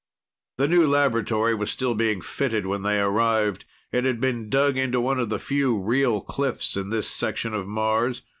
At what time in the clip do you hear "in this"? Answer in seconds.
6.75-7.07